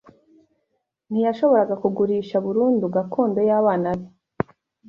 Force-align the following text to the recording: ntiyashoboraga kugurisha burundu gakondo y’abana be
ntiyashoboraga 1.09 1.75
kugurisha 1.83 2.35
burundu 2.45 2.85
gakondo 2.95 3.39
y’abana 3.49 3.87
be 3.97 4.07